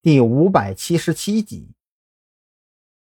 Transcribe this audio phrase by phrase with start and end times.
[0.00, 1.74] 第五百七十七集。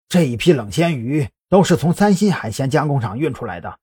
[0.09, 3.81] 这一批冷鲜鱼都是从三星海鲜加工厂运出来的，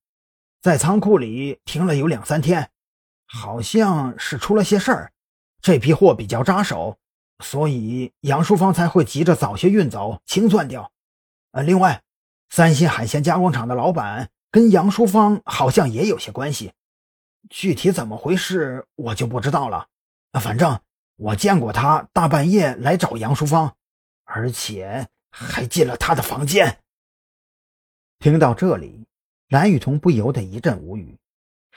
[0.61, 2.71] 在仓库里停了有两三天，
[3.25, 5.11] 好像是出了些事儿。
[5.61, 6.97] 这批货比较扎手，
[7.43, 10.89] 所以杨淑芳才会急着早些运走，清算掉。
[11.51, 12.01] 呃，另外，
[12.49, 16.71] 三星海鲜加工厂的老板跟杨淑芳好像也有些关系，
[17.49, 19.87] 具体怎么回事我就不知道了。
[20.39, 20.79] 反正
[21.15, 23.75] 我见过他大半夜来找杨淑芳，
[24.23, 25.07] 而且。
[25.37, 26.79] 还进了他的房间。
[28.19, 29.05] 听到这里，
[29.49, 31.17] 蓝雨桐不由得一阵无语。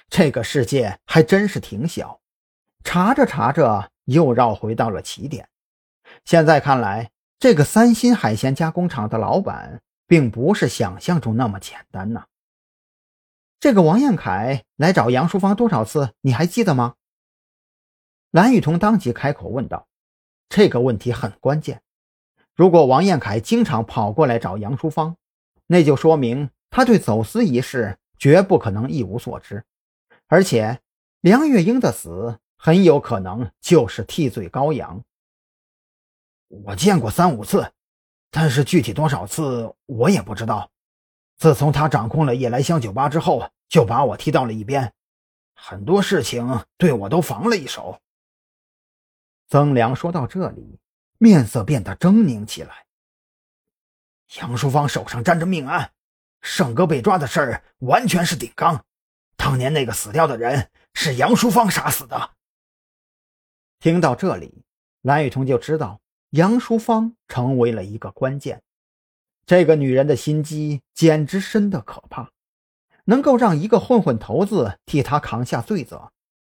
[0.09, 2.20] 这个世界还真是挺小，
[2.84, 5.48] 查着查着又绕回到了起点。
[6.24, 7.10] 现在看来，
[7.41, 12.27] 这个三星海鲜加工厂的老板并不是想象中那么简单呐。
[13.59, 16.95] 这个王彦凯来找杨淑芳多少次，你还记得吗？
[18.30, 19.87] 蓝雨桐当即开口问道。
[20.48, 21.82] 这个问题很关键。
[22.54, 25.16] 如果王彦凯经常跑过来找杨淑芳，
[25.66, 29.65] 那就说明他对走私一事绝不可能一无所知，
[30.26, 30.80] 而且
[31.20, 35.04] 梁月英的死很有可能就是替罪羔羊。
[36.48, 37.73] 我见过三五次，
[38.30, 40.70] 但是具体多少次我也不知道。
[41.37, 44.92] 自从他掌控了夜来香酒吧之后，就把我踢到了一边，
[45.54, 48.01] 很多事情对我都防了一手。
[49.49, 50.79] 曾良说到这里。
[51.21, 52.87] 面色变得狰狞起来。
[54.38, 55.91] 杨淑芳手上沾着命案，
[56.43, 58.85] 胜哥被抓的事儿完全是顶缸。
[59.37, 62.30] 当年那个死掉的人是杨淑芳杀死的。
[63.80, 64.62] 听到这里，
[65.03, 66.00] 蓝雨桐就知道
[66.31, 68.62] 杨淑芳成为了一个关键。
[69.44, 72.31] 这个女人的心机简直深得可怕，
[73.06, 76.12] 能够让一个混混头子替她扛下罪责，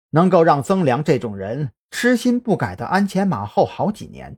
[0.09, 4.37] 能够让曾良这种人痴心不改的鞍前马后好几年。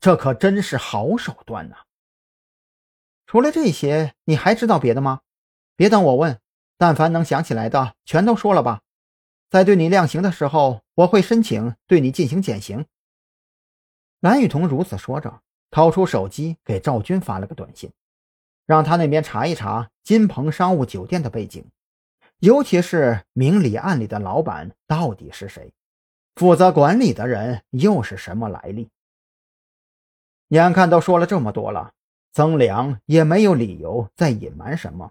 [0.00, 1.78] 这可真是好手段呐！
[3.26, 5.22] 除了这些，你还知道别的吗？
[5.74, 6.40] 别等我问，
[6.76, 8.82] 但凡能想起来的，全都说了吧。
[9.50, 12.86] 在对你量刑的时候，我会申请对你进行减刑。
[14.20, 17.90] 蓝雨桐如此说着，掏出手机给赵军发了个短信，
[18.66, 21.68] 让他那边查一查金鹏商务酒店的背景，
[22.38, 25.72] 尤其是明里暗里的老板到底是谁，
[26.38, 28.88] 负责管理的人又是什么来历。
[30.50, 31.90] 眼看都说了这么多了，
[32.32, 35.10] 曾良也没有理由再隐瞒什么，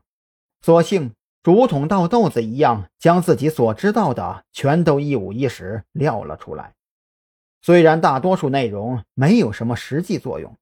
[0.62, 6.74] 索性竹筒倒豆子一样，将自己所知道的全都一五一十撂了出来。
[7.62, 10.56] 虽然大多数内容没有什么实际作用，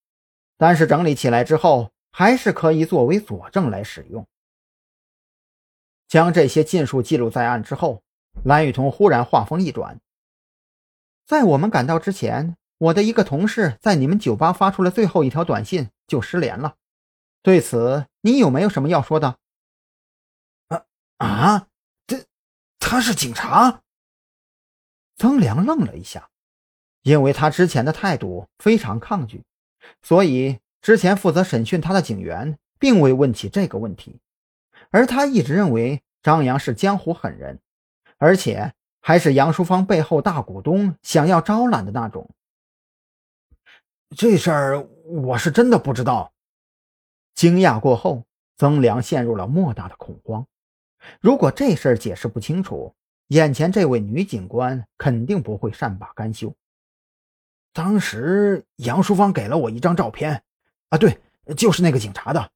[0.58, 4.26] 但是整理起来之后，还是可以作为佐证来使用。
[6.08, 8.02] 将这些尽数记录在案之后，
[8.44, 10.00] 蓝雨桐忽然话锋一转，
[11.26, 12.56] 在我们赶到之前。
[12.78, 16.76] 我的一个同事在你们酒吧发出了最后一条短信，就失联了。
[17.42, 19.38] 对此，你有没有什么要说的？
[20.68, 20.86] 啊
[21.18, 21.68] 啊！
[22.06, 22.26] 这
[22.78, 23.82] 他是警察？
[25.16, 26.30] 曾良愣了一下，
[27.04, 29.46] 因为他之前的态度非常抗拒，
[30.02, 34.20] 所以之前负责审讯他的警员并未问起这个问题。
[34.92, 37.62] 而他一直认为张扬是江湖狠人，
[38.18, 38.74] 而且
[39.08, 42.28] 还是杨淑芳背后大股东想要招揽的那种。
[44.18, 46.34] 这事儿我是真的不知道。
[47.36, 48.24] 惊讶过后，
[48.58, 50.48] 曾良陷入了莫大的恐慌。
[51.22, 52.96] 如果这事儿解释不清楚，
[53.28, 56.52] 眼前这位女警官肯定不会善罢甘休。
[57.74, 60.42] 当时杨淑芳给了我一张照片，
[60.90, 61.20] 啊，对，
[61.56, 62.50] 就是那个警察的，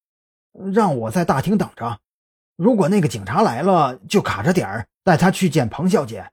[0.74, 2.00] 让我在大厅等着。
[2.56, 6.32] 如果那个警察来了，就卡着点儿带他去见彭小姐。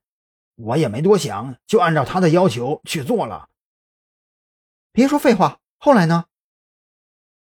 [0.56, 3.48] 我也没多想，就按照他的要求去做了。
[4.92, 6.26] 别说废话，后来呢？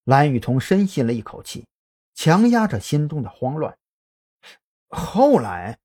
[0.05, 1.67] 蓝雨桐深吸了一口气，
[2.15, 3.77] 强压着心中的慌乱。
[4.89, 5.79] 后来，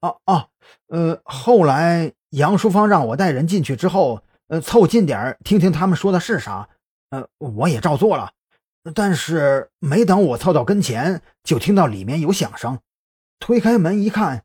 [0.00, 0.48] 啊啊，
[0.86, 6.68] 呃，后来杨淑芳让我带人进去之后，呃，凑近点听听他们说的是啥。
[7.10, 8.32] 呃，我也照做了，
[8.94, 12.80] 但是没等我凑到跟前，就听到里面有响声。
[13.38, 14.44] 推开门一看，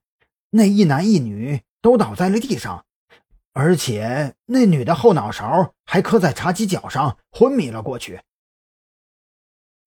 [0.49, 2.85] 那一男一女都倒在了地上。
[3.51, 8.21] 而且那女的后脑勺还磕在茶几角上，昏迷了过去。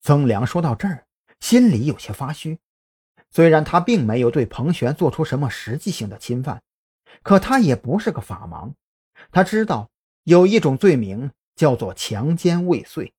[0.00, 1.06] 曾良说到这儿，
[1.40, 2.60] 心里有些发虚。
[3.28, 6.62] 虽然他并没有对彭璇做出什么实际性的侵犯，
[7.24, 8.72] 可他也不是个法盲。
[9.32, 9.90] 他知道
[10.22, 13.12] 有一种罪名叫做强奸未遂。